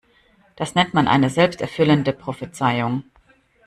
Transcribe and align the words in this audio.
Das 0.55 0.73
nennt 0.73 0.95
man 0.95 1.07
eine 1.07 1.29
selbsterfüllende 1.29 2.11
Prophezeiung. 2.11 3.03